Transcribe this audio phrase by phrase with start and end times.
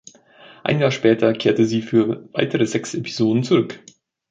[0.63, 3.79] Ein Jahr später kehrte sie für weitere sechs Episoden zurück.